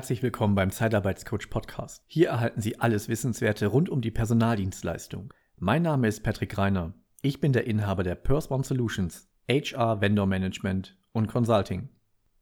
[0.00, 2.02] Herzlich willkommen beim Zeitarbeitscoach Podcast.
[2.06, 5.34] Hier erhalten Sie alles Wissenswerte rund um die Personaldienstleistung.
[5.58, 6.94] Mein Name ist Patrick Reiner.
[7.20, 11.90] Ich bin der Inhaber der Purse One Solutions, HR Vendor Management und Consulting.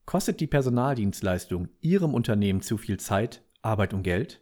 [0.05, 4.39] Kostet die Personaldienstleistung Ihrem Unternehmen zu viel Zeit, Arbeit und Geld?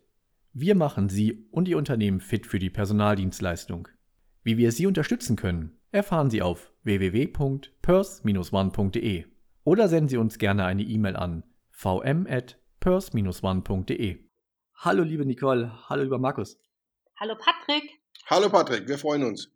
[0.54, 3.88] Wir machen Sie und Ihr Unternehmen fit für die Personaldienstleistung.
[4.44, 9.26] Wie wir Sie unterstützen können, erfahren Sie auf www.purse-one.de
[9.64, 11.42] oder senden Sie uns gerne eine E-Mail an
[11.76, 14.30] vm@ purse-one.de.
[14.84, 16.58] Hallo liebe Nicole, hallo lieber Markus.
[17.20, 17.90] Hallo Patrick.
[18.30, 19.52] Hallo Patrick, wir freuen uns.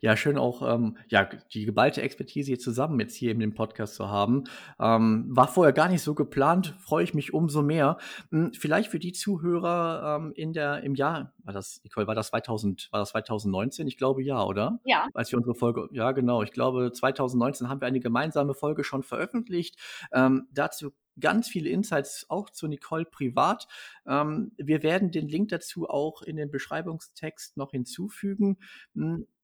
[0.00, 3.94] Ja, schön auch ähm, ja, die geballte Expertise hier zusammen jetzt hier in dem Podcast
[3.94, 4.44] zu haben.
[4.80, 7.98] Ähm, war vorher gar nicht so geplant, freue ich mich umso mehr.
[8.30, 12.28] Hm, vielleicht für die Zuhörer ähm, in der im Jahr, war das, Nicole, war das
[12.28, 13.86] 2000, war das 2019?
[13.86, 14.80] Ich glaube ja, oder?
[14.84, 15.08] Ja.
[15.14, 19.02] Als wir unsere Folge, ja genau, ich glaube 2019 haben wir eine gemeinsame Folge schon
[19.02, 19.76] veröffentlicht.
[20.12, 23.68] Ähm, dazu ganz viele Insights auch zu Nicole privat.
[24.06, 28.58] Ähm, wir werden den Link dazu auch in den Beschreibungstext noch hinzufügen.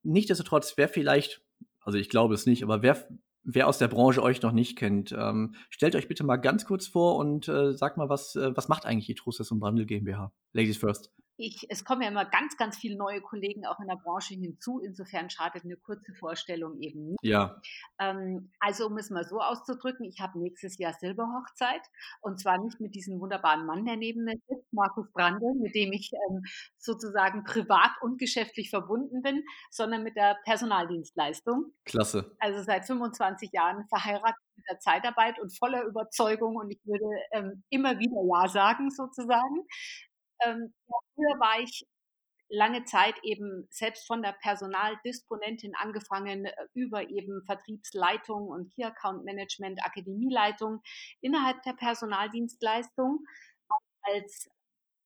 [0.07, 1.43] Nichtsdestotrotz, wer vielleicht,
[1.81, 3.09] also ich glaube es nicht, aber wer,
[3.43, 6.87] wer aus der Branche euch noch nicht kennt, ähm, stellt euch bitte mal ganz kurz
[6.87, 10.33] vor und äh, sagt mal, was, äh, was macht eigentlich die Trusses und Brandl GmbH?
[10.53, 13.97] Ladies first ich, es kommen ja immer ganz, ganz viele neue Kollegen auch in der
[13.97, 14.81] Branche hinzu.
[14.81, 17.19] Insofern schadet eine kurze Vorstellung eben nicht.
[17.23, 17.61] Ja.
[17.99, 21.83] Ähm, also um es mal so auszudrücken, ich habe nächstes Jahr Silberhochzeit
[22.21, 25.93] und zwar nicht mit diesem wunderbaren Mann, der neben mir sitzt, Markus Brandl, mit dem
[25.93, 26.43] ich ähm,
[26.79, 31.73] sozusagen privat und geschäftlich verbunden bin, sondern mit der Personaldienstleistung.
[31.85, 32.35] Klasse.
[32.39, 37.63] Also seit 25 Jahren verheiratet mit der Zeitarbeit und voller Überzeugung und ich würde ähm,
[37.69, 39.67] immer wieder Ja sagen sozusagen.
[40.45, 40.75] Ähm,
[41.15, 41.87] früher war ich
[42.49, 49.25] lange Zeit eben selbst von der Personaldisponentin angefangen äh, über eben Vertriebsleitung und Key Account
[49.25, 50.83] Management, Akademieleitung
[51.21, 53.25] innerhalb der Personaldienstleistung
[54.03, 54.49] als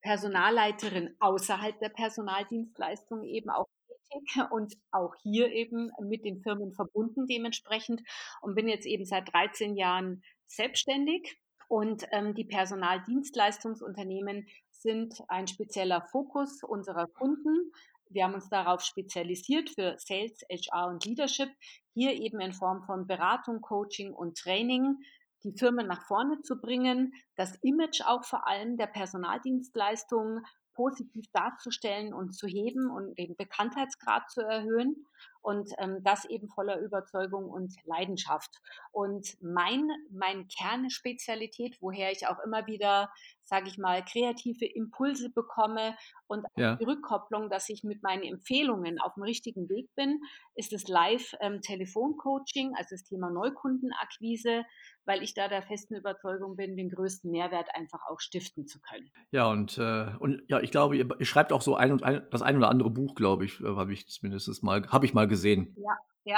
[0.02, 3.66] Personalleiterin außerhalb der Personaldienstleistung eben auch
[4.10, 8.02] tätig und auch hier eben mit den Firmen verbunden dementsprechend
[8.40, 11.38] und bin jetzt eben seit 13 Jahren selbstständig
[11.68, 14.48] und ähm, die Personaldienstleistungsunternehmen
[14.80, 17.72] sind ein spezieller Fokus unserer Kunden.
[18.08, 21.50] Wir haben uns darauf spezialisiert für Sales, HR und Leadership,
[21.94, 24.96] hier eben in Form von Beratung, Coaching und Training
[25.44, 32.14] die Firmen nach vorne zu bringen, das Image auch vor allem der Personaldienstleistungen positiv darzustellen
[32.14, 35.06] und zu heben und den Bekanntheitsgrad zu erhöhen
[35.42, 38.50] und ähm, das eben voller Überzeugung und Leidenschaft.
[38.92, 43.10] Und mein, mein Kernspezialität, woher ich auch immer wieder,
[43.44, 45.96] sage ich mal, kreative Impulse bekomme
[46.26, 46.76] und ja.
[46.76, 50.20] die Rückkopplung, dass ich mit meinen Empfehlungen auf dem richtigen Weg bin,
[50.54, 54.64] ist das Live-Telefoncoaching, ähm, also das Thema Neukundenakquise,
[55.10, 59.10] weil ich da der festen Überzeugung bin, den größten Mehrwert einfach auch stiften zu können.
[59.32, 62.24] Ja, und, äh, und ja, ich glaube, ihr, ihr, schreibt auch so ein und ein,
[62.30, 65.26] das ein oder andere Buch, glaube ich, äh, habe ich zumindest mal, habe ich mal
[65.26, 65.74] gesehen.
[65.76, 66.36] Ja, ja,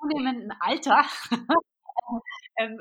[0.00, 1.04] zunehmenden Alter
[2.58, 2.80] ähm,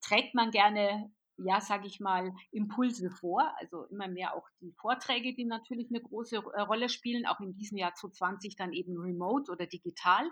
[0.00, 3.52] trägt man gerne ja, sage ich mal, Impulse vor.
[3.58, 7.56] Also immer mehr auch die Vorträge, die natürlich eine große äh, Rolle spielen, auch in
[7.56, 10.30] diesem Jahr 2020 dann eben remote oder digital.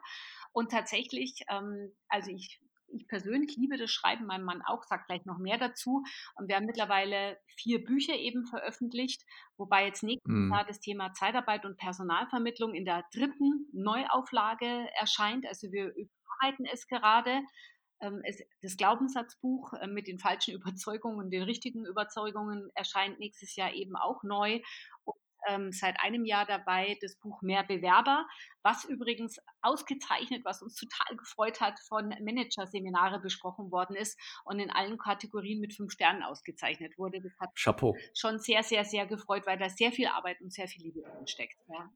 [0.52, 2.61] Und tatsächlich, ähm, also ich
[2.92, 6.04] ich persönlich liebe das Schreiben, mein Mann auch, sagt gleich noch mehr dazu.
[6.36, 9.22] Und wir haben mittlerweile vier Bücher eben veröffentlicht,
[9.56, 10.52] wobei jetzt nächstes mhm.
[10.52, 15.46] Jahr das Thema Zeitarbeit und Personalvermittlung in der dritten Neuauflage erscheint.
[15.46, 17.42] Also wir überarbeiten es gerade.
[18.00, 18.22] Ähm,
[18.60, 23.96] das Glaubenssatzbuch äh, mit den falschen Überzeugungen und den richtigen Überzeugungen erscheint nächstes Jahr eben
[23.96, 24.60] auch neu.
[25.04, 25.16] Und
[25.48, 28.26] ähm, seit einem Jahr dabei, das Buch Mehr Bewerber,
[28.62, 34.70] was übrigens ausgezeichnet, was uns total gefreut hat, von Managerseminare besprochen worden ist und in
[34.70, 37.20] allen Kategorien mit fünf Sternen ausgezeichnet wurde.
[37.20, 37.96] Das hat Chapeau.
[38.14, 41.26] schon sehr, sehr, sehr gefreut, weil da sehr viel Arbeit und sehr viel Liebe drin
[41.26, 41.56] steckt.
[41.68, 41.90] Ja.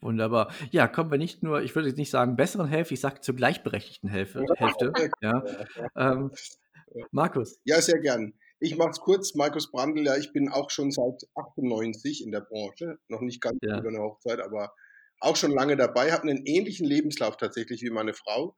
[0.00, 0.52] Wunderbar.
[0.70, 3.34] Ja, kommen wir nicht nur, ich würde jetzt nicht sagen besseren Hälfte, ich sage zur
[3.34, 4.44] gleichberechtigten Hälfte.
[4.56, 5.42] Hälfte ja.
[5.96, 6.30] Ähm,
[7.10, 7.60] Markus.
[7.64, 8.34] Ja, sehr gern.
[8.58, 9.34] Ich mache es kurz.
[9.34, 12.98] Markus Brandl, ja, ich bin auch schon seit 98 in der Branche.
[13.08, 13.78] Noch nicht ganz ja.
[13.78, 14.72] über eine Hochzeit, aber
[15.20, 16.12] auch schon lange dabei.
[16.12, 18.56] Habe einen ähnlichen Lebenslauf tatsächlich wie meine Frau.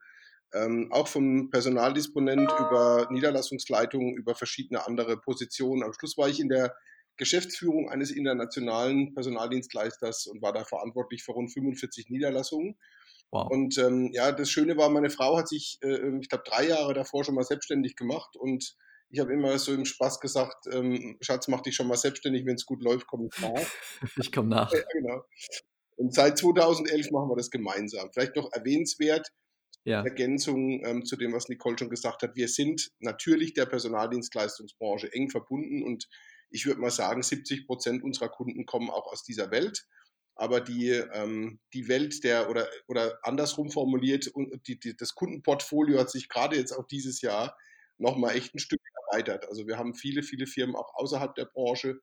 [0.54, 5.82] Ähm, auch vom Personaldisponent über Niederlassungsleitung, über verschiedene andere Positionen.
[5.82, 6.74] Am Schluss war ich in der
[7.16, 12.78] Geschäftsführung eines internationalen Personaldienstleisters und war da verantwortlich für rund 45 Niederlassungen.
[13.30, 13.50] Wow.
[13.50, 16.94] Und ähm, ja, das Schöne war, meine Frau hat sich, äh, ich glaube, drei Jahre
[16.94, 18.74] davor schon mal selbstständig gemacht und
[19.10, 22.56] ich habe immer so im Spaß gesagt, ähm, Schatz, mach dich schon mal selbstständig, wenn
[22.56, 23.70] es gut läuft, komm ich nach.
[24.16, 24.72] ich komme nach.
[24.72, 25.24] Ja, genau.
[25.96, 28.10] Und seit 2011 machen wir das gemeinsam.
[28.12, 29.28] Vielleicht noch erwähnenswert,
[29.84, 30.02] ja.
[30.02, 32.36] Ergänzung ähm, zu dem, was Nicole schon gesagt hat.
[32.36, 36.08] Wir sind natürlich der Personaldienstleistungsbranche eng verbunden und
[36.50, 39.86] ich würde mal sagen, 70 Prozent unserer Kunden kommen auch aus dieser Welt.
[40.34, 44.30] Aber die, ähm, die Welt der, oder, oder andersrum formuliert,
[44.66, 47.56] die, die, das Kundenportfolio hat sich gerade jetzt auch dieses Jahr
[47.98, 48.80] nochmal echt ein Stück
[49.10, 49.46] erweitert.
[49.48, 52.00] Also wir haben viele, viele Firmen auch außerhalb der Branche,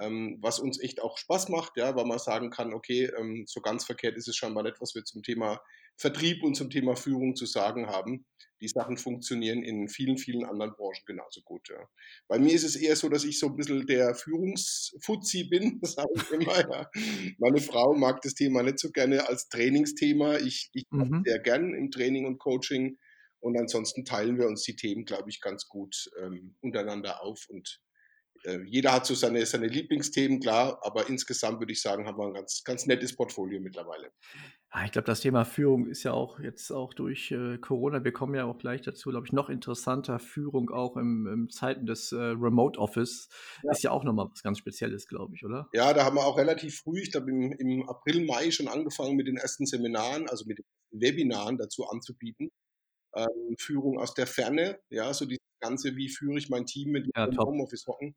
[0.00, 3.60] ähm, was uns echt auch Spaß macht, ja, weil man sagen kann, okay, ähm, so
[3.60, 5.60] ganz verkehrt ist es scheinbar nicht, was wir zum Thema
[5.96, 8.24] Vertrieb und zum Thema Führung zu sagen haben.
[8.60, 11.68] Die Sachen funktionieren in vielen, vielen anderen Branchen genauso gut.
[11.68, 11.88] Ja.
[12.26, 16.08] Bei mir ist es eher so, dass ich so ein bisschen der Führungsfuzzi bin, sage
[16.14, 16.58] ich immer.
[16.58, 16.90] Ja.
[17.38, 20.38] Meine Frau mag das Thema nicht so gerne als Trainingsthema.
[20.38, 21.22] Ich, ich mhm.
[21.24, 22.98] sehr gern im Training und Coaching.
[23.40, 27.46] Und ansonsten teilen wir uns die Themen, glaube ich, ganz gut ähm, untereinander auf.
[27.48, 27.80] Und
[28.44, 32.26] äh, jeder hat so seine, seine Lieblingsthemen, klar, aber insgesamt würde ich sagen, haben wir
[32.26, 34.12] ein ganz, ganz nettes Portfolio mittlerweile.
[34.74, 38.12] Ja, ich glaube, das Thema Führung ist ja auch jetzt auch durch äh, Corona, wir
[38.12, 40.18] kommen ja auch gleich dazu, glaube ich, noch interessanter.
[40.18, 43.28] Führung auch im, im Zeiten des äh, Remote Office
[43.62, 43.72] ja.
[43.72, 45.68] ist ja auch nochmal was ganz Spezielles, glaube ich, oder?
[45.72, 49.16] Ja, da haben wir auch relativ früh, ich glaube im, im April, Mai schon angefangen
[49.16, 52.50] mit den ersten Seminaren, also mit den Webinaren dazu anzubieten.
[53.14, 57.08] Ähm, Führung aus der Ferne, ja, so dieses Ganze, wie führe ich mein Team mit
[57.16, 58.14] ja, dem Homeoffice hocken.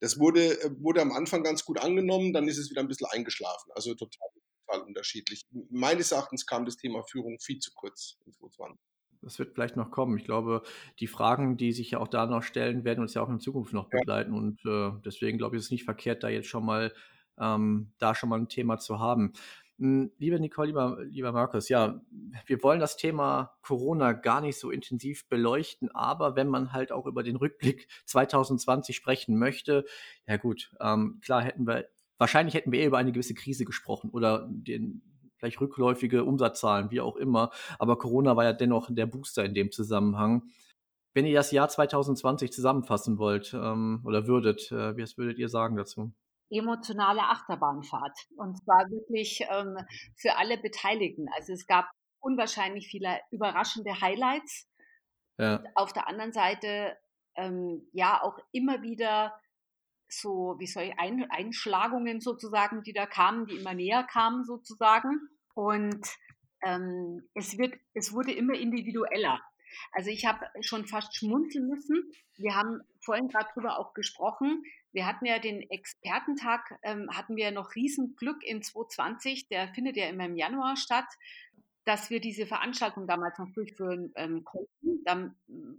[0.00, 3.08] Das wurde, äh, wurde am Anfang ganz gut angenommen, dann ist es wieder ein bisschen
[3.10, 3.70] eingeschlafen.
[3.74, 4.28] Also total,
[4.66, 5.42] total unterschiedlich.
[5.70, 8.78] Meines Erachtens kam das Thema Führung viel zu kurz in 2020.
[9.22, 10.18] Das wird vielleicht noch kommen.
[10.18, 10.62] Ich glaube,
[10.98, 13.72] die Fragen, die sich ja auch da noch stellen, werden uns ja auch in Zukunft
[13.72, 14.32] noch begleiten.
[14.32, 14.38] Ja.
[14.38, 16.92] Und äh, deswegen glaube ich, ist es nicht verkehrt, da jetzt schon mal
[17.40, 19.32] ähm, da schon mal ein Thema zu haben.
[19.82, 22.00] Hm, liebe Nicole, lieber, lieber Markus, ja,
[22.46, 27.04] wir wollen das Thema Corona gar nicht so intensiv beleuchten, aber wenn man halt auch
[27.04, 29.84] über den Rückblick 2020 sprechen möchte,
[30.28, 34.10] ja gut, ähm, klar hätten wir, wahrscheinlich hätten wir eher über eine gewisse Krise gesprochen
[34.10, 35.02] oder den
[35.38, 37.50] vielleicht rückläufige Umsatzzahlen, wie auch immer,
[37.80, 40.44] aber Corona war ja dennoch der Booster in dem Zusammenhang.
[41.12, 45.74] Wenn ihr das Jahr 2020 zusammenfassen wollt ähm, oder würdet, äh, was würdet ihr sagen
[45.74, 46.12] dazu?
[46.52, 48.18] Emotionale Achterbahnfahrt.
[48.36, 49.76] Und zwar wirklich ähm,
[50.16, 51.26] für alle Beteiligten.
[51.34, 51.90] Also es gab
[52.20, 54.68] unwahrscheinlich viele überraschende Highlights.
[55.38, 55.62] Ja.
[55.74, 56.96] auf der anderen Seite
[57.36, 59.34] ähm, ja auch immer wieder
[60.08, 65.28] so, wie soll ich, Ein Einschlagungen sozusagen, die da kamen, die immer näher kamen sozusagen.
[65.54, 66.06] Und
[66.62, 69.40] ähm, es, wird, es wurde immer individueller.
[69.92, 72.12] Also ich habe schon fast schmunzeln müssen.
[72.36, 74.62] Wir haben vorhin gerade drüber auch gesprochen.
[74.92, 79.48] Wir hatten ja den Expertentag, ähm, hatten wir noch Riesenglück in 2020.
[79.48, 81.06] Der findet ja immer im Januar statt,
[81.84, 85.02] dass wir diese Veranstaltung damals noch durchführen ähm, konnten.
[85.04, 85.34] Dann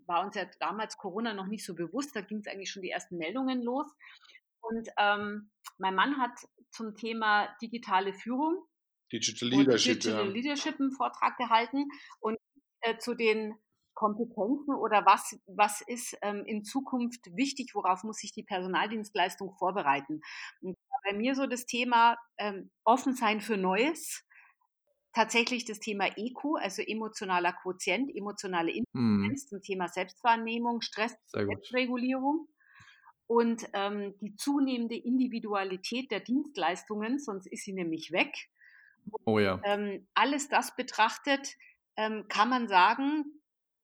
[0.06, 2.16] war uns ja damals Corona noch nicht so bewusst.
[2.16, 3.88] Da ging es eigentlich schon die ersten Meldungen los.
[4.62, 6.38] Und ähm, mein Mann hat
[6.72, 8.66] zum Thema digitale Führung
[9.12, 10.32] Digital Leadership, Digital ja.
[10.32, 11.88] Leadership einen Vortrag gehalten
[12.20, 12.38] und
[12.82, 13.56] äh, zu den
[13.94, 20.22] Kompetenzen oder was, was ist ähm, in Zukunft wichtig, worauf muss sich die Personaldienstleistung vorbereiten?
[20.62, 24.24] Und bei mir so das Thema ähm, offen sein für Neues,
[25.14, 29.48] tatsächlich das Thema EQ, also emotionaler Quotient, emotionale Intelligenz mhm.
[29.48, 32.48] zum Thema Selbstwahrnehmung, Stress, Selbstregulierung
[33.28, 38.34] und ähm, die zunehmende Individualität der Dienstleistungen, sonst ist sie nämlich weg.
[39.26, 39.60] Oh ja.
[39.64, 41.56] Ähm, alles das betrachtet,
[41.96, 43.26] ähm, kann man sagen,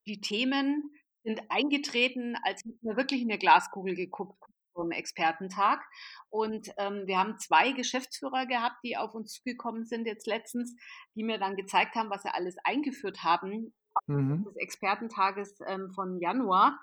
[0.10, 0.92] die Themen
[1.24, 5.84] sind eingetreten, als hätten wir wirklich in der Glaskugel geguckt vom Expertentag.
[6.30, 10.76] Und ähm, wir haben zwei Geschäftsführer gehabt, die auf uns zugekommen sind jetzt letztens,
[11.16, 13.74] die mir dann gezeigt haben, was sie alles eingeführt haben
[14.08, 14.46] mhm.
[14.46, 16.80] des Expertentages ähm, von Januar.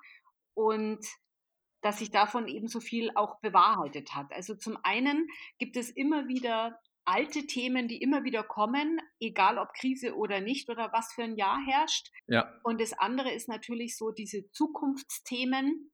[0.55, 1.05] Und
[1.83, 4.33] dass sich davon eben so viel auch bewahrheitet hat.
[4.33, 5.29] Also zum einen
[5.59, 10.69] gibt es immer wieder alte Themen, die immer wieder kommen, egal ob Krise oder nicht
[10.69, 12.11] oder was für ein Jahr herrscht.
[12.27, 12.53] Ja.
[12.63, 15.91] Und das andere ist natürlich so diese Zukunftsthemen,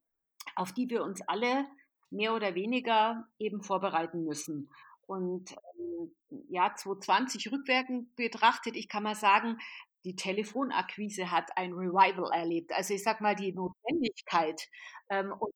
[0.57, 1.67] auf die wir uns alle
[2.11, 4.71] mehr oder weniger eben vorbereiten müssen.
[5.07, 6.15] Und ähm,
[6.49, 9.59] ja, 2020 rückwirkend betrachtet, ich kann mal sagen,
[10.05, 12.73] die Telefonakquise hat ein Revival erlebt.
[12.73, 14.69] Also ich sag mal, die Notwendigkeit
[15.11, 15.53] ähm, und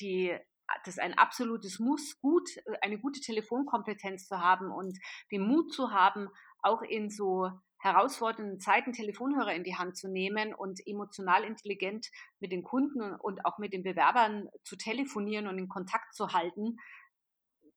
[0.00, 0.36] die
[0.84, 2.48] das ein absolutes Muss, gut,
[2.82, 4.98] eine gute Telefonkompetenz zu haben und
[5.30, 6.28] den Mut zu haben,
[6.62, 12.08] auch in so herausfordernden Zeiten Telefonhörer in die Hand zu nehmen und emotional intelligent
[12.40, 16.76] mit den Kunden und auch mit den Bewerbern zu telefonieren und in Kontakt zu halten.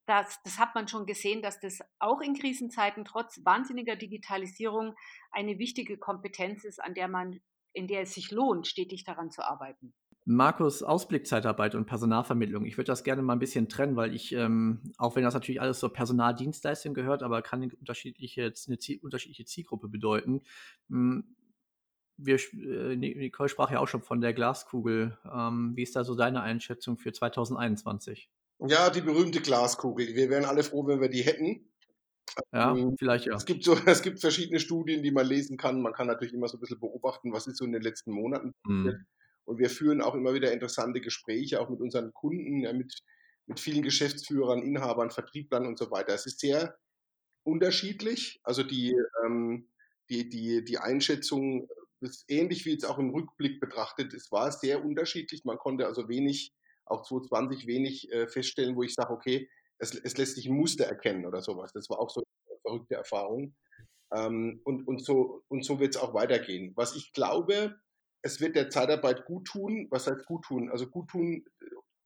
[0.08, 4.96] Das, das hat man schon gesehen, dass das auch in Krisenzeiten trotz wahnsinniger Digitalisierung
[5.32, 7.40] eine wichtige Kompetenz ist, an der man,
[7.74, 9.94] in der es sich lohnt, stetig daran zu arbeiten.
[10.26, 12.66] Markus, Ausblickzeitarbeit und Personalvermittlung.
[12.66, 15.62] Ich würde das gerne mal ein bisschen trennen, weil ich, ähm, auch wenn das natürlich
[15.62, 20.42] alles zur Personaldienstleistung gehört, aber kann eine unterschiedliche, eine Ziel, unterschiedliche Zielgruppe bedeuten.
[20.90, 21.36] Hm,
[22.18, 25.18] wir, äh, Nicole sprach ja auch schon von der Glaskugel.
[25.26, 28.30] Ähm, wie ist da so deine Einschätzung für 2021?
[28.60, 30.14] Ja, die berühmte Glaskugel.
[30.14, 31.68] Wir wären alle froh, wenn wir die hätten.
[32.54, 33.36] Ja, ähm, vielleicht ja.
[33.36, 35.82] Es gibt, so, es gibt verschiedene Studien, die man lesen kann.
[35.82, 38.54] Man kann natürlich immer so ein bisschen beobachten, was ist so in den letzten Monaten
[38.64, 39.00] passiert.
[39.00, 39.06] Mhm.
[39.52, 43.02] Und wir führen auch immer wieder interessante Gespräche, auch mit unseren Kunden, ja, mit,
[43.48, 46.14] mit vielen Geschäftsführern, Inhabern, Vertrieblern und so weiter.
[46.14, 46.78] Es ist sehr
[47.44, 48.40] unterschiedlich.
[48.44, 49.68] Also die, ähm,
[50.10, 51.68] die, die, die Einschätzung
[52.00, 54.14] ist ähnlich wie jetzt auch im Rückblick betrachtet.
[54.14, 55.44] Es war sehr unterschiedlich.
[55.44, 56.54] Man konnte also wenig,
[56.86, 60.86] auch 2020 wenig äh, feststellen, wo ich sage, okay, es, es, lässt sich ein Muster
[60.86, 61.74] erkennen oder sowas.
[61.74, 63.54] Das war auch so eine verrückte Erfahrung.
[64.14, 66.72] Ähm, und, und so, und so wird es auch weitergehen.
[66.78, 67.76] Was ich glaube,
[68.22, 69.88] es wird der Zeitarbeit gut tun.
[69.90, 70.70] Was heißt gut tun?
[70.70, 71.46] Also gut tun,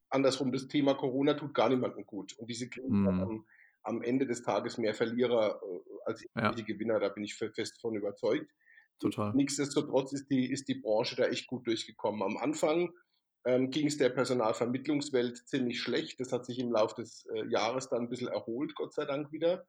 [0.10, 2.34] andersrum, das Thema Corona tut gar niemandem gut.
[2.38, 3.08] Und diese Krise mm.
[3.08, 3.46] am,
[3.84, 6.52] am, Ende des Tages mehr Verlierer äh, als ja.
[6.52, 8.52] Gewinner, da bin ich fest von überzeugt.
[9.00, 9.34] Total.
[9.34, 12.24] Nichtsdestotrotz ist die, ist die Branche da echt gut durchgekommen.
[12.24, 12.92] Am Anfang
[13.46, 16.20] ähm, ging es der Personalvermittlungswelt ziemlich schlecht.
[16.20, 19.32] Das hat sich im Laufe des äh, Jahres dann ein bisschen erholt, Gott sei Dank
[19.34, 19.68] wieder.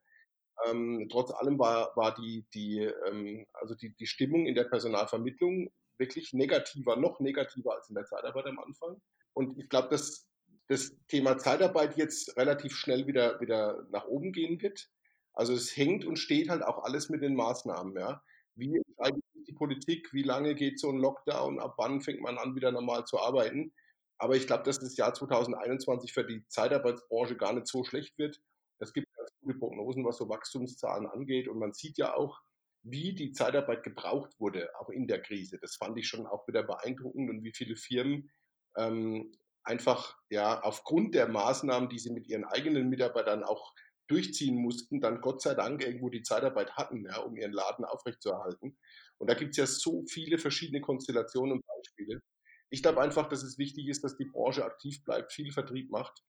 [0.67, 5.71] Ähm, trotz allem war, war die, die, ähm, also die, die Stimmung in der Personalvermittlung
[5.99, 9.01] wirklich negativer, noch negativer als in der Zeitarbeit am Anfang.
[9.35, 10.27] Und ich glaube, dass
[10.69, 14.89] das Thema Zeitarbeit jetzt relativ schnell wieder, wieder nach oben gehen wird.
[15.33, 17.97] Also es hängt und steht halt auch alles mit den Maßnahmen.
[17.97, 18.23] Ja.
[18.55, 20.13] Wie entscheidet die Politik?
[20.13, 21.61] Wie lange geht so ein Lockdown?
[21.61, 23.73] Ab wann fängt man an, wieder normal zu arbeiten?
[24.19, 28.41] Aber ich glaube, dass das Jahr 2021 für die Zeitarbeitsbranche gar nicht so schlecht wird.
[28.79, 31.49] Es gibt ganz gute Prognosen, was so Wachstumszahlen angeht.
[31.49, 32.41] Und man sieht ja auch,
[32.89, 35.59] wie die Zeitarbeit gebraucht wurde, auch in der Krise.
[35.61, 38.31] Das fand ich schon auch wieder beeindruckend und wie viele Firmen
[38.77, 39.33] ähm,
[39.65, 43.75] einfach ja aufgrund der Maßnahmen, die sie mit ihren eigenen Mitarbeitern auch
[44.09, 48.79] durchziehen mussten, dann Gott sei Dank irgendwo die Zeitarbeit hatten, ja, um ihren Laden aufrechtzuerhalten.
[49.19, 52.23] Und da gibt es ja so viele verschiedene Konstellationen und Beispiele.
[52.71, 56.23] Ich glaube einfach, dass es wichtig ist, dass die Branche aktiv bleibt, viel Vertrieb macht.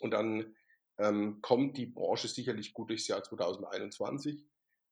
[0.00, 0.56] Und dann
[0.98, 4.44] ähm, kommt die Branche sicherlich gut durchs Jahr 2021.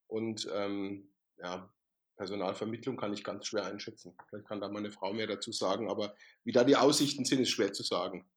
[0.07, 1.69] Und ähm, ja,
[2.17, 4.15] Personalvermittlung kann ich ganz schwer einschätzen.
[4.29, 7.49] Vielleicht kann da meine Frau mehr dazu sagen, aber wie da die Aussichten sind, ist
[7.49, 8.29] schwer zu sagen.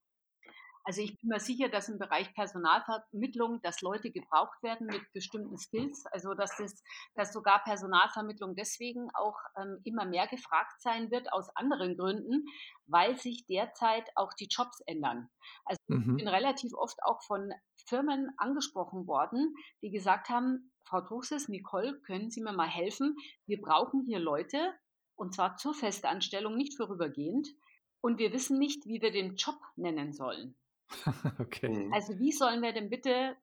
[0.88, 5.58] Also ich bin mir sicher, dass im Bereich Personalvermittlung, dass Leute gebraucht werden mit bestimmten
[5.58, 6.82] Skills, also dass, das,
[7.14, 12.46] dass sogar Personalvermittlung deswegen auch ähm, immer mehr gefragt sein wird aus anderen Gründen,
[12.86, 15.28] weil sich derzeit auch die Jobs ändern.
[15.66, 16.16] Also mhm.
[16.16, 17.52] ich bin relativ oft auch von
[17.86, 23.16] Firmen angesprochen worden, die gesagt haben, Frau Truchses, Nicole, können Sie mir mal helfen?
[23.46, 24.72] Wir brauchen hier Leute,
[25.16, 27.48] und zwar zur Festanstellung, nicht vorübergehend.
[28.00, 30.54] Und wir wissen nicht, wie wir den Job nennen sollen.
[31.38, 31.68] okay.
[31.68, 31.92] Mhm.
[31.92, 33.36] Also wie sollen wir denn bitte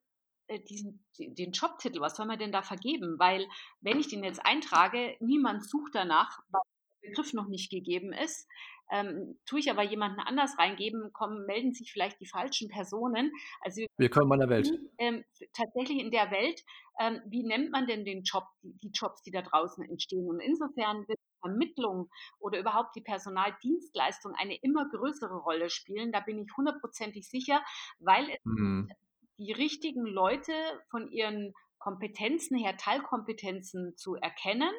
[0.48, 3.20] äh, diesen, den Jobtitel, was soll man denn da vergeben?
[3.20, 3.48] Weil
[3.82, 6.62] wenn ich den jetzt eintrage, niemand sucht danach, weil
[7.04, 8.48] der Begriff noch nicht gegeben ist.
[8.92, 13.32] Ähm, tue ich aber jemanden anders reingeben, kommen, melden sich vielleicht die falschen Personen.
[13.62, 14.70] Also Willkommen in der Welt.
[14.98, 15.24] Ähm,
[15.54, 16.62] tatsächlich in der Welt,
[17.00, 20.30] ähm, wie nennt man denn den Job, die, die Jobs, die da draußen entstehen?
[20.30, 26.12] Und insofern wird Vermittlung oder überhaupt die Personaldienstleistung eine immer größere Rolle spielen.
[26.12, 27.62] Da bin ich hundertprozentig sicher,
[28.00, 28.90] weil es mhm.
[29.38, 30.54] die richtigen Leute
[30.90, 34.72] von ihren Kompetenzen her, Teilkompetenzen zu erkennen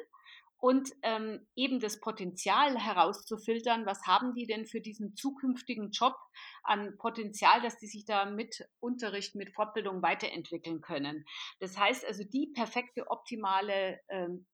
[0.59, 6.15] und ähm, eben das Potenzial herauszufiltern, was haben die denn für diesen zukünftigen Job
[6.63, 11.25] an Potenzial, dass die sich da mit Unterricht, mit Fortbildung weiterentwickeln können.
[11.59, 14.47] Das heißt also, die perfekte, optimale ähm,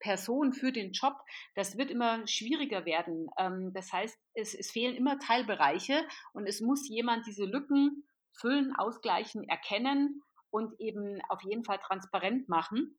[0.00, 1.14] Person für den Job,
[1.54, 3.28] das wird immer schwieriger werden.
[3.38, 8.74] Ähm, das heißt, es, es fehlen immer Teilbereiche und es muss jemand diese Lücken füllen,
[8.76, 12.98] ausgleichen, erkennen und eben auf jeden Fall transparent machen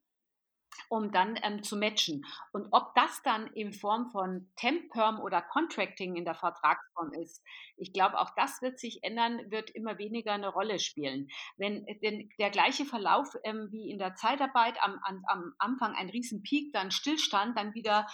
[0.89, 2.25] um dann ähm, zu matchen.
[2.51, 7.43] Und ob das dann in Form von Temp, Perm oder Contracting in der Vertragsform ist,
[7.77, 11.29] ich glaube, auch das wird sich ändern, wird immer weniger eine Rolle spielen.
[11.57, 16.09] Wenn denn der gleiche Verlauf ähm, wie in der Zeitarbeit am, am, am Anfang ein
[16.09, 18.07] Riesenpeak, dann Stillstand, dann wieder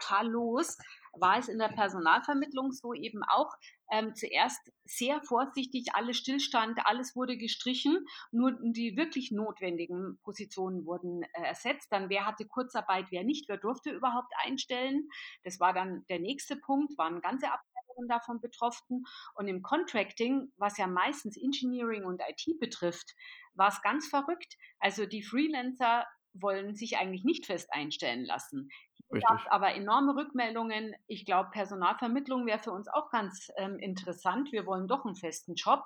[0.00, 0.78] total los,
[1.12, 3.54] war es in der Personalvermittlung so eben auch.
[3.90, 11.22] Ähm, zuerst sehr vorsichtig, alles Stillstand, alles wurde gestrichen, nur die wirklich notwendigen Positionen wurden
[11.22, 11.88] äh, ersetzt.
[11.90, 15.08] Dann wer hatte Kurzarbeit, wer nicht, wer durfte überhaupt einstellen.
[15.44, 19.04] Das war dann der nächste Punkt, waren ganze Abteilungen davon betroffen.
[19.34, 23.14] Und im Contracting, was ja meistens Engineering und IT betrifft,
[23.54, 24.56] war es ganz verrückt.
[24.78, 28.70] Also die Freelancer wollen sich eigentlich nicht fest einstellen lassen.
[29.12, 30.94] Hier gab aber enorme Rückmeldungen.
[31.06, 34.52] Ich glaube, Personalvermittlung wäre für uns auch ganz ähm, interessant.
[34.52, 35.84] Wir wollen doch einen festen Job.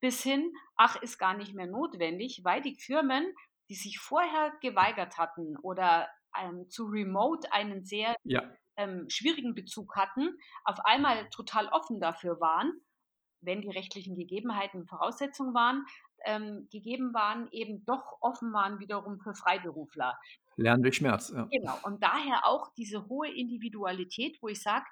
[0.00, 3.34] Bis hin, ach, ist gar nicht mehr notwendig, weil die Firmen,
[3.68, 6.08] die sich vorher geweigert hatten oder
[6.40, 8.42] ähm, zu Remote einen sehr ja.
[8.76, 12.72] ähm, schwierigen Bezug hatten, auf einmal total offen dafür waren,
[13.40, 15.84] wenn die rechtlichen Gegebenheiten Voraussetzungen waren,
[16.24, 20.18] ähm, gegeben waren, eben doch offen waren wiederum für Freiberufler.
[20.58, 21.32] Lernen durch Schmerz.
[21.34, 21.48] Ja.
[21.50, 21.78] Genau.
[21.84, 24.84] Und daher auch diese hohe Individualität, wo ich sage,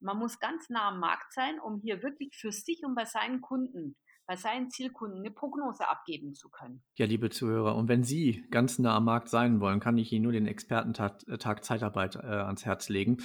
[0.00, 3.40] man muss ganz nah am Markt sein, um hier wirklich für sich und bei seinen
[3.40, 6.82] Kunden bei seinen Zielkunden eine Prognose abgeben zu können.
[6.96, 10.22] Ja, liebe Zuhörer, und wenn Sie ganz nah am Markt sein wollen, kann ich Ihnen
[10.22, 13.18] nur den Expertentag äh, Zeitarbeit äh, ans Herz legen.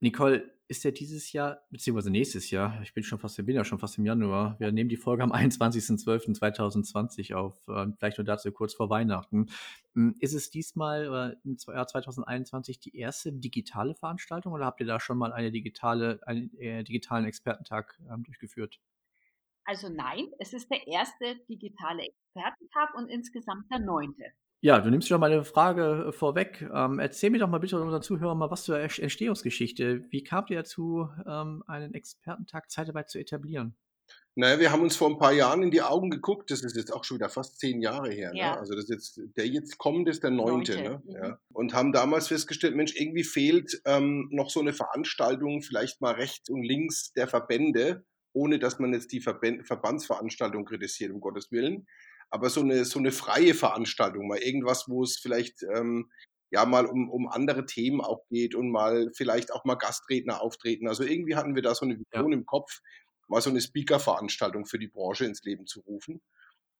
[0.00, 3.78] Nicole, ist der dieses Jahr, beziehungsweise nächstes Jahr, ich bin schon fast, bin ja schon
[3.78, 8.74] fast im Januar, wir nehmen die Folge am 21.12.2020 auf, äh, vielleicht nur dazu kurz
[8.74, 9.46] vor Weihnachten.
[9.94, 14.86] Hm, ist es diesmal äh, im Jahr 2021 die erste digitale Veranstaltung oder habt ihr
[14.86, 18.80] da schon mal eine digitale, einen äh, digitalen Expertentag ähm, durchgeführt?
[19.64, 24.24] Also nein, es ist der erste digitale Expertentag und insgesamt der neunte.
[24.60, 26.68] Ja, du nimmst schon mal eine Frage äh, vorweg.
[26.72, 30.04] Ähm, erzähl mir doch mal bitte unseren Zuhörern mal was zur Entstehungsgeschichte.
[30.10, 33.76] Wie kamt ihr dazu, ähm, einen Expertentag Zeitarbeit zu etablieren?
[34.34, 36.50] Naja, wir haben uns vor ein paar Jahren in die Augen geguckt.
[36.50, 38.32] Das ist jetzt auch schon wieder fast zehn Jahre her.
[38.32, 38.38] Ne?
[38.38, 38.58] Ja.
[38.58, 40.76] Also das ist jetzt, der jetzt kommt, ist der neunte.
[40.76, 41.02] Ne?
[41.04, 41.14] Mhm.
[41.14, 41.38] Ja.
[41.52, 46.50] Und haben damals festgestellt, Mensch, irgendwie fehlt ähm, noch so eine Veranstaltung, vielleicht mal rechts
[46.50, 51.86] und links der Verbände, ohne dass man jetzt die Verband Verbandsveranstaltung kritisiert, um Gottes Willen
[52.30, 56.10] aber so eine, so eine freie Veranstaltung, mal irgendwas, wo es vielleicht ähm,
[56.50, 60.88] ja mal um, um andere Themen auch geht und mal vielleicht auch mal Gastredner auftreten.
[60.88, 62.38] Also irgendwie hatten wir da so eine Vision ja.
[62.38, 62.80] im Kopf,
[63.28, 66.20] mal so eine Speaker-Veranstaltung für die Branche ins Leben zu rufen.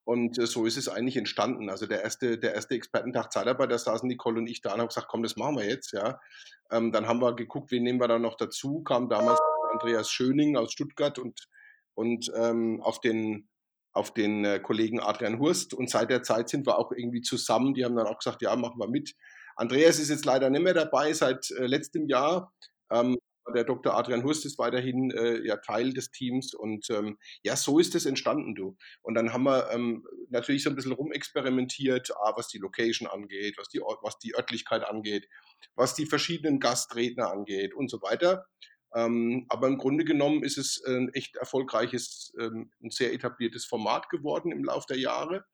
[0.04, 1.68] Und äh, so ist es eigentlich entstanden.
[1.68, 4.88] Also der erste, der erste Expertentag Zeitarbeit, da saßen Nicole und ich da und haben
[4.88, 6.20] gesagt, komm, das machen wir jetzt, ja.
[6.70, 9.40] Ähm, dann haben wir geguckt, wen nehmen wir da noch dazu, kam damals
[9.72, 11.48] Andreas Schöning aus Stuttgart und,
[11.94, 13.48] und ähm, auf den
[13.96, 17.74] auf den äh, Kollegen Adrian Hurst und seit der Zeit sind wir auch irgendwie zusammen.
[17.74, 19.14] Die haben dann auch gesagt, ja, machen wir mit.
[19.56, 22.52] Andreas ist jetzt leider nicht mehr dabei seit äh, letztem Jahr.
[22.90, 23.16] Ähm,
[23.54, 23.94] der Dr.
[23.94, 28.04] Adrian Hurst ist weiterhin äh, ja Teil des Teams und ähm, ja, so ist es
[28.04, 28.76] entstanden, du.
[29.02, 33.54] Und dann haben wir ähm, natürlich so ein bisschen rumexperimentiert, ah, was die Location angeht,
[33.56, 35.28] was die, was die Örtlichkeit angeht,
[35.74, 38.46] was die verschiedenen Gastredner angeht und so weiter.
[38.96, 44.08] Ähm, aber im Grunde genommen ist es ein echt erfolgreiches, ähm, ein sehr etabliertes Format
[44.08, 45.44] geworden im Laufe der Jahre.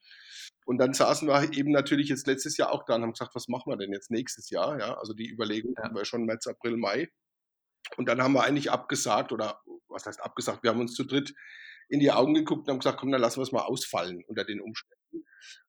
[0.64, 3.48] Und dann saßen wir eben natürlich jetzt letztes Jahr auch da und haben gesagt, was
[3.48, 4.78] machen wir denn jetzt nächstes Jahr?
[4.78, 5.92] Ja, also die Überlegung ja.
[5.92, 7.08] war schon März, April, Mai.
[7.96, 10.62] Und dann haben wir eigentlich abgesagt oder was heißt abgesagt?
[10.62, 11.34] Wir haben uns zu dritt
[11.88, 14.44] in die Augen geguckt und haben gesagt, komm, dann lassen wir es mal ausfallen unter
[14.44, 15.01] den Umständen.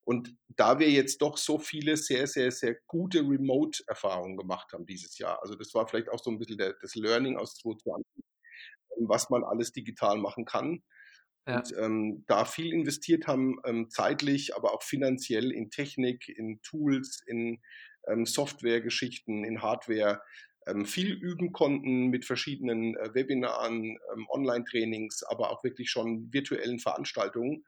[0.03, 5.17] Und da wir jetzt doch so viele sehr, sehr, sehr gute Remote-Erfahrungen gemacht haben dieses
[5.17, 8.06] Jahr, also das war vielleicht auch so ein bisschen der, das Learning aus 2020,
[9.08, 10.84] was man alles digital machen kann.
[11.47, 11.58] Ja.
[11.58, 17.21] Und ähm, da viel investiert haben, ähm, zeitlich, aber auch finanziell in Technik, in Tools,
[17.25, 17.62] in
[18.08, 20.21] ähm, Software-Geschichten, in Hardware,
[20.67, 26.79] ähm, viel üben konnten mit verschiedenen äh, Webinaren, ähm, Online-Trainings, aber auch wirklich schon virtuellen
[26.79, 27.65] Veranstaltungen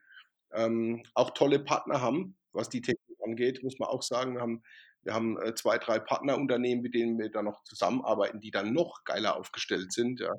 [0.55, 4.35] ähm, auch tolle Partner haben, was die Technik angeht, muss man auch sagen.
[4.35, 4.63] Wir haben,
[5.03, 9.03] wir haben äh, zwei, drei Partnerunternehmen, mit denen wir da noch zusammenarbeiten, die dann noch
[9.03, 10.19] geiler aufgestellt sind.
[10.19, 10.33] Ja.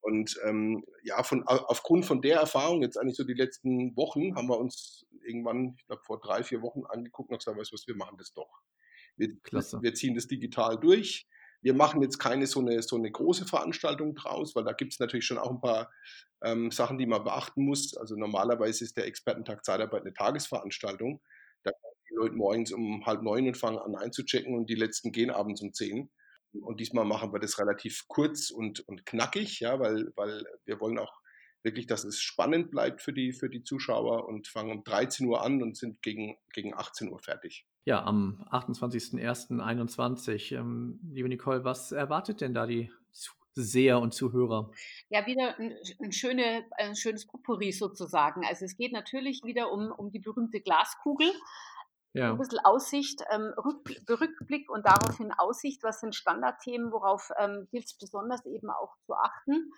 [0.00, 4.48] Und ähm, ja, von, aufgrund von der Erfahrung, jetzt eigentlich so die letzten Wochen, haben
[4.48, 7.86] wir uns irgendwann, ich glaube vor drei, vier Wochen angeguckt und gesagt, weißt du was,
[7.86, 8.60] wir machen das doch.
[9.16, 9.80] Wir, Klasse.
[9.82, 11.26] wir ziehen das digital durch.
[11.62, 14.98] Wir machen jetzt keine so eine, so eine große Veranstaltung draus, weil da gibt es
[14.98, 15.90] natürlich schon auch ein paar
[16.42, 17.96] ähm, Sachen, die man beachten muss.
[17.96, 21.20] Also normalerweise ist der Expertentag Zeitarbeit eine Tagesveranstaltung.
[21.62, 25.12] Da kommen die Leute morgens um halb neun und fangen an einzuchecken und die letzten
[25.12, 26.10] gehen abends um zehn.
[26.52, 30.98] Und diesmal machen wir das relativ kurz und, und knackig, ja, weil, weil wir wollen
[30.98, 31.20] auch
[31.62, 35.42] wirklich, dass es spannend bleibt für die, für die Zuschauer und fangen um 13 Uhr
[35.42, 37.66] an und sind gegen, gegen 18 Uhr fertig.
[37.86, 40.56] Ja, am 28.01.21.
[40.56, 42.90] Ähm, liebe Nicole, was erwartet denn da die
[43.54, 44.72] Seher und Zuhörer?
[45.08, 45.72] Ja, wieder ein,
[46.02, 48.44] ein, schöne, ein schönes Potpourri sozusagen.
[48.44, 51.30] Also es geht natürlich wieder um, um die berühmte Glaskugel.
[52.12, 52.32] Ja.
[52.32, 57.94] Ein bisschen Aussicht, ähm, Rückblick und daraufhin Aussicht, was sind Standardthemen, worauf ähm, gilt es
[57.94, 59.70] besonders eben auch zu achten.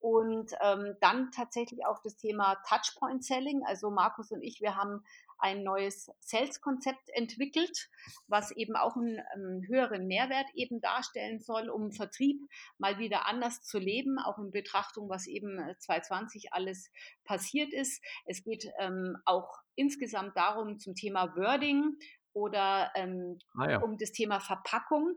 [0.00, 3.64] Und ähm, dann tatsächlich auch das Thema Touchpoint Selling.
[3.64, 5.02] Also Markus und ich, wir haben
[5.44, 7.90] ein neues Sales-Konzept entwickelt,
[8.28, 12.40] was eben auch einen, ähm, höheren Mehrwert eben darstellen soll, um Vertrieb
[12.78, 16.90] mal wieder anders zu leben, auch in Betrachtung, was eben 2020 äh, alles
[17.24, 18.02] passiert ist.
[18.24, 21.98] Es geht ähm, auch insgesamt darum zum Thema Wording
[22.32, 23.78] oder ähm, ah ja.
[23.82, 25.12] um das Thema Verpackung,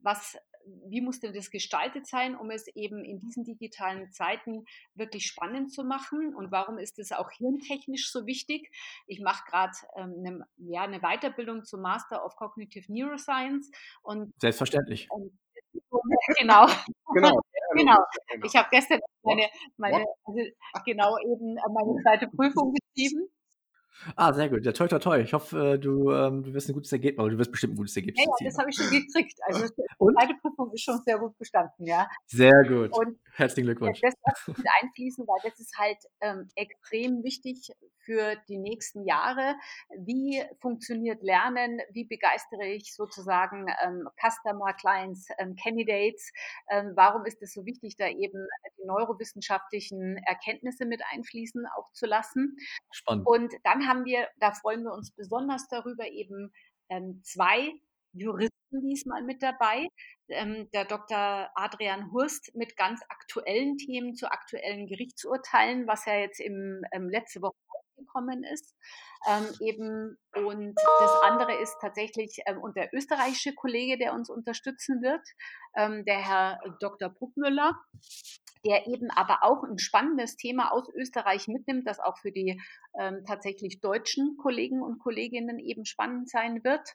[0.00, 0.36] was
[0.86, 5.72] wie muss denn das gestaltet sein, um es eben in diesen digitalen Zeiten wirklich spannend
[5.72, 6.34] zu machen?
[6.34, 8.70] Und warum ist es auch hirntechnisch so wichtig?
[9.06, 13.70] Ich mache gerade ähm, eine, ja, eine Weiterbildung zum Master of Cognitive Neuroscience.
[14.02, 15.08] Und, Selbstverständlich.
[15.10, 15.32] Und
[16.38, 16.66] genau.
[17.14, 17.40] genau.
[17.74, 17.98] genau.
[18.44, 20.40] Ich habe gestern meine, meine also,
[20.84, 23.28] genau eben meine zweite Prüfung geschrieben
[24.16, 24.64] Ah, sehr gut.
[24.64, 25.20] Ja, toi, toi, toi.
[25.20, 27.76] Ich hoffe, äh, du, ähm, du wirst ein gutes Ergebnis, aber du wirst bestimmt ein
[27.76, 29.38] gutes Ergebnis Ja, ja, das habe ich schon gekriegt.
[29.46, 32.08] Also die zweite Prüfung ist schon sehr gut bestanden, ja.
[32.26, 32.96] Sehr gut.
[32.96, 34.00] Und Herzlichen Glückwunsch.
[34.00, 34.14] Das
[34.48, 37.70] mit einfließen, weil das ist halt ähm, extrem wichtig
[38.00, 39.54] für die nächsten Jahre.
[39.96, 41.80] Wie funktioniert Lernen?
[41.92, 46.32] Wie begeistere ich sozusagen ähm, Customer, Clients, ähm, Candidates?
[46.68, 48.44] Ähm, warum ist es so wichtig, da eben
[48.76, 52.56] die neurowissenschaftlichen Erkenntnisse mit einfließen auch zu lassen?
[52.90, 53.24] Spannend.
[53.24, 56.52] Und dann haben wir, da freuen wir uns besonders darüber, eben
[56.88, 57.70] ähm, zwei
[58.12, 59.88] Juristen diesmal mit dabei.
[60.28, 61.50] Ähm, der Dr.
[61.54, 67.40] Adrian Hurst mit ganz aktuellen Themen zu aktuellen Gerichtsurteilen, was ja jetzt im ähm, letzte
[67.40, 67.54] Woche
[67.96, 68.74] gekommen ist.
[69.28, 75.02] Ähm, eben und das andere ist tatsächlich ähm, und der österreichische Kollege, der uns unterstützen
[75.02, 75.26] wird,
[75.76, 77.08] ähm, der Herr Dr.
[77.08, 77.74] Bruckmüller,
[78.64, 82.60] der eben aber auch ein spannendes Thema aus Österreich mitnimmt, das auch für die
[82.98, 86.94] ähm, tatsächlich deutschen Kollegen und Kolleginnen eben spannend sein wird.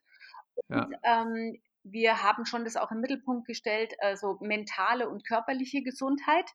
[0.67, 1.21] Und, ja.
[1.21, 6.49] ähm, wir haben schon das auch im Mittelpunkt gestellt, also mentale und körperliche Gesundheit.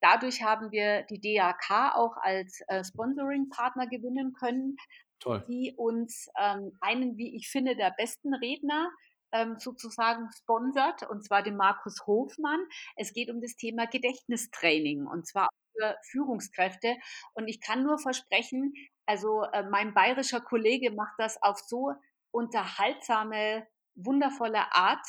[0.00, 4.76] Dadurch haben wir die DAK auch als äh, Sponsoring-Partner gewinnen können,
[5.20, 5.42] Toll.
[5.48, 8.90] die uns ähm, einen, wie ich finde, der besten Redner
[9.32, 12.60] ähm, sozusagen sponsert, und zwar den Markus Hofmann.
[12.96, 16.96] Es geht um das Thema Gedächtnistraining, und zwar für Führungskräfte.
[17.32, 18.74] Und ich kann nur versprechen,
[19.06, 21.94] also äh, mein bayerischer Kollege macht das auf so
[22.34, 25.06] unterhaltsame wundervolle Art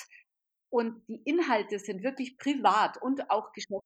[0.69, 3.81] und die Inhalte sind wirklich privat und auch geschäftlich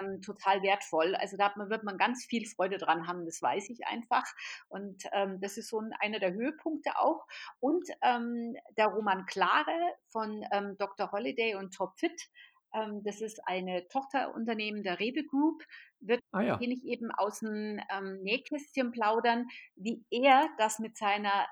[0.00, 1.14] ähm, total wertvoll.
[1.14, 4.24] Also da wird man ganz viel Freude dran haben, das weiß ich einfach.
[4.68, 7.26] Und ähm, das ist so ein, einer der Höhepunkte auch.
[7.60, 11.12] Und ähm, der Roman Klare von ähm, Dr.
[11.12, 12.30] Holiday und Top Fit,
[12.74, 15.62] ähm, das ist eine Tochterunternehmen der Rewe Group,
[16.00, 16.60] wird ah, ja.
[16.60, 21.46] wenig eben aus dem ähm, Nähkästchen plaudern, wie er das mit seiner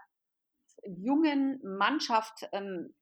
[0.84, 2.94] jungen Mannschaft ähm,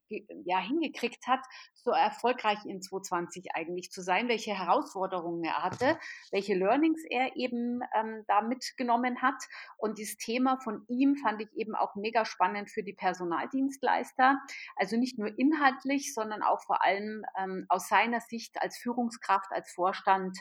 [0.44, 1.40] ja, hingekriegt hat,
[1.74, 5.98] so erfolgreich in 2020 eigentlich zu sein, welche Herausforderungen er hatte,
[6.30, 9.42] welche Learnings er eben ähm, da mitgenommen hat.
[9.76, 14.38] Und dieses Thema von ihm fand ich eben auch mega spannend für die Personaldienstleister.
[14.76, 19.70] Also nicht nur inhaltlich, sondern auch vor allem ähm, aus seiner Sicht als Führungskraft, als
[19.72, 20.38] Vorstand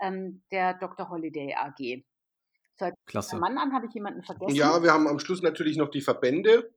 [0.00, 1.10] ähm, der Dr.
[1.10, 2.04] Holiday AG.
[3.06, 3.36] Klasse.
[3.36, 4.54] Mann an, habe ich jemanden vergessen?
[4.54, 6.70] Ja, wir haben am Schluss natürlich noch die Verbände.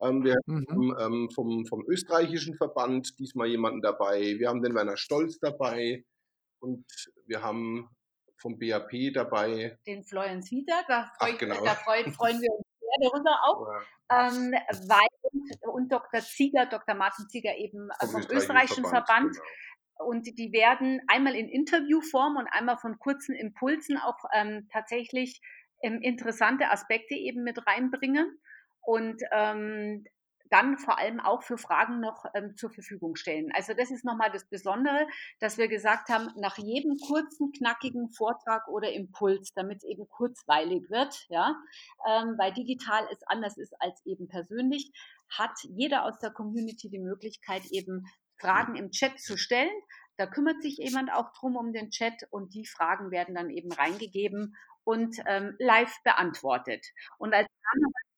[0.00, 0.66] Ähm, wir mhm.
[0.68, 4.38] haben ähm, vom, vom österreichischen Verband diesmal jemanden dabei.
[4.38, 6.04] Wir haben den Werner Stolz dabei
[6.60, 6.84] und
[7.26, 7.88] wir haben
[8.36, 9.78] vom BAP dabei.
[9.86, 11.62] Den Florian Wieder, da, Ach, genau.
[11.62, 13.66] da freuen, freuen wir uns sehr darüber auch.
[13.68, 14.28] Ja.
[14.28, 14.52] Ähm,
[14.88, 16.20] weil, und Dr.
[16.20, 16.94] Zieger, Dr.
[16.94, 19.06] Martin Zieger eben vom, vom österreichischen, österreichischen Verband.
[19.06, 19.36] Verband.
[19.36, 19.44] Genau.
[20.04, 25.40] Und die werden einmal in Interviewform und einmal von kurzen Impulsen auch ähm, tatsächlich
[25.82, 28.38] ähm, interessante Aspekte eben mit reinbringen
[28.82, 30.04] und ähm,
[30.50, 33.50] dann vor allem auch für Fragen noch ähm, zur Verfügung stellen.
[33.54, 35.06] Also das ist nochmal das Besondere,
[35.38, 40.90] dass wir gesagt haben, nach jedem kurzen, knackigen Vortrag oder Impuls, damit es eben kurzweilig
[40.90, 41.54] wird, ja,
[42.06, 44.90] ähm, weil digital es anders ist als eben persönlich,
[45.30, 48.04] hat jeder aus der Community die Möglichkeit, eben
[48.40, 49.70] Fragen im Chat zu stellen.
[50.16, 53.72] Da kümmert sich jemand auch drum um den Chat und die Fragen werden dann eben
[53.72, 56.86] reingegeben und ähm, live beantwortet.
[57.18, 57.46] Und als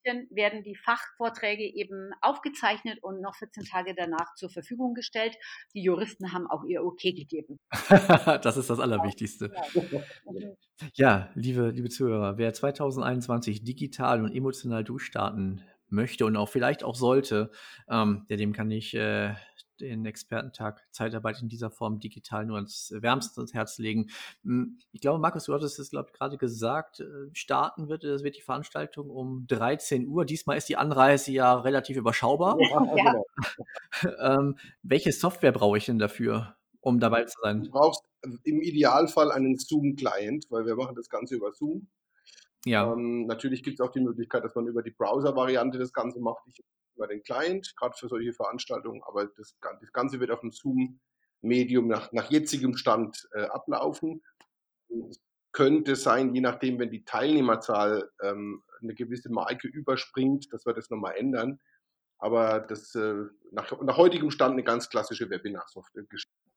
[0.05, 5.37] werden die Fachvorträge eben aufgezeichnet und noch 14 Tage danach zur Verfügung gestellt.
[5.75, 7.59] Die Juristen haben auch ihr Okay gegeben.
[8.43, 9.53] das ist das Allerwichtigste.
[10.95, 16.95] Ja, liebe, liebe Zuhörer, wer 2021 digital und emotional durchstarten möchte und auch vielleicht auch
[16.95, 17.51] sollte,
[17.89, 19.35] ähm, ja, dem kann ich äh,
[19.83, 24.11] den Expertentag Zeitarbeit in dieser Form digital nur ans wärmste ans Herz legen.
[24.45, 28.23] Hm, ich glaube, Markus, du hattest es, glaube ich, gerade gesagt, äh, starten wird, das
[28.23, 30.25] wird die Veranstaltung um 13 Uhr.
[30.25, 32.57] Diesmal ist die Anreise ja relativ überschaubar.
[32.61, 33.15] Ja, ja.
[34.01, 34.15] Genau.
[34.21, 37.63] ähm, welche Software brauche ich denn dafür, um dabei zu sein?
[37.63, 38.05] Du brauchst
[38.45, 41.89] im Idealfall einen Zoom-Client, weil wir machen das Ganze über Zoom.
[42.65, 42.93] Ja.
[42.93, 46.45] Ähm, natürlich gibt es auch die Möglichkeit, dass man über die Browser-Variante das Ganze macht.
[46.47, 46.63] Ich
[46.95, 51.89] über den Client, gerade für solche Veranstaltungen, aber das, das Ganze wird auf dem Zoom-Medium
[51.89, 54.23] nach, nach jetzigem Stand äh, ablaufen.
[55.09, 55.21] Es
[55.53, 60.91] könnte sein, je nachdem, wenn die Teilnehmerzahl ähm, eine gewisse Marke überspringt, dass wir das
[60.91, 61.61] nochmal ändern.
[62.19, 66.05] Aber das äh, nach, nach heutigem Stand eine ganz klassische Webinar-Software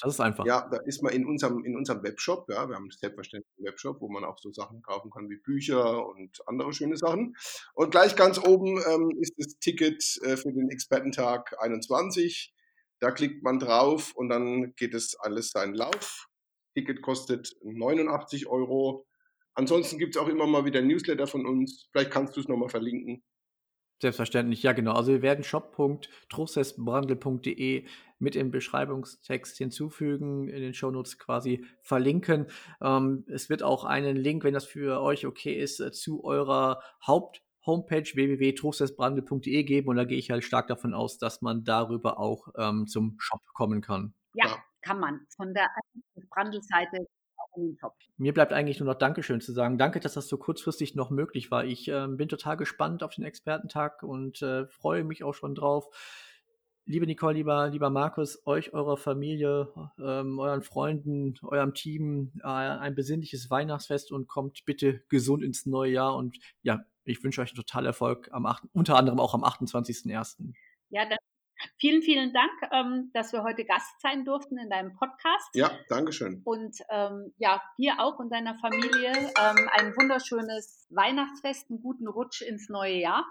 [0.00, 0.46] das ist einfach.
[0.46, 2.48] Ja, da ist man in unserem, in unserem Webshop.
[2.48, 6.06] Ja, wir haben selbstverständlich einen Webshop, wo man auch so Sachen kaufen kann wie Bücher
[6.06, 7.36] und andere schöne Sachen.
[7.74, 12.54] Und gleich ganz oben ähm, ist das Ticket äh, für den Expertentag 21.
[12.98, 16.28] Da klickt man drauf und dann geht es alles seinen Lauf.
[16.74, 19.06] Ticket kostet 89 Euro.
[19.54, 21.88] Ansonsten gibt es auch immer mal wieder Newsletter von uns.
[21.92, 23.22] Vielleicht kannst du es nochmal verlinken.
[24.00, 24.94] Selbstverständlich, ja genau.
[24.94, 27.86] Also wir werden shop.trostesbrandel.de
[28.18, 32.46] mit im Beschreibungstext hinzufügen, in den Shownotes quasi verlinken.
[32.80, 36.82] Ähm, es wird auch einen Link, wenn das für euch okay ist, äh, zu eurer
[37.06, 42.18] Haupt- Homepage www.trostesbrandel.de geben und da gehe ich halt stark davon aus, dass man darüber
[42.18, 44.14] auch ähm, zum Shop kommen kann.
[44.32, 45.26] Ja, kann man.
[45.36, 45.68] Von der
[46.30, 47.06] Brandel-Seite
[47.56, 47.96] in den Shop.
[48.16, 49.78] Mir bleibt eigentlich nur noch Dankeschön zu sagen.
[49.78, 51.64] Danke, dass das so kurzfristig noch möglich war.
[51.64, 55.88] Ich äh, bin total gespannt auf den Expertentag und äh, freue mich auch schon drauf.
[56.86, 62.94] Liebe Nicole, lieber, lieber Markus, euch, eurer Familie, ähm, euren Freunden, eurem Team äh, ein
[62.94, 66.16] besinnliches Weihnachtsfest und kommt bitte gesund ins neue Jahr.
[66.16, 70.52] Und ja, ich wünsche euch total Erfolg am 8., unter anderem auch am 28.01.
[70.88, 71.18] Ja, dann
[71.80, 75.48] Vielen, vielen Dank, ähm, dass wir heute Gast sein durften in deinem Podcast.
[75.54, 76.42] Ja, danke schön.
[76.44, 82.42] Und ähm, ja, dir auch und deiner Familie ähm, ein wunderschönes Weihnachtsfest, einen guten Rutsch
[82.42, 83.24] ins neue Jahr.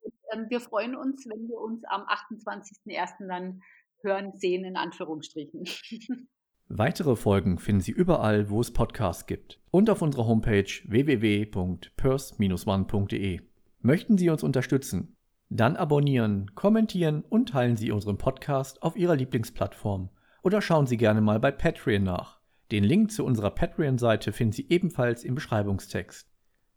[0.00, 3.28] Und, ähm, wir freuen uns, wenn wir uns am 28.01.
[3.28, 3.62] dann
[4.02, 5.68] hören, sehen, in Anführungsstrichen.
[6.66, 13.40] Weitere Folgen finden Sie überall, wo es Podcasts gibt und auf unserer Homepage www.pers-one.de.
[13.78, 15.16] Möchten Sie uns unterstützen?
[15.54, 20.08] Dann abonnieren, kommentieren und teilen Sie unseren Podcast auf Ihrer Lieblingsplattform.
[20.42, 22.40] Oder schauen Sie gerne mal bei Patreon nach.
[22.70, 26.26] Den Link zu unserer Patreon-Seite finden Sie ebenfalls im Beschreibungstext.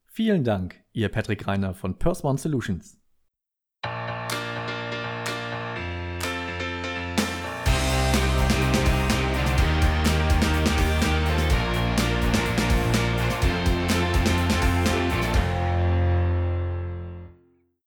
[0.08, 3.00] Vielen Dank, Ihr Patrick Reiner von Pers One Solutions.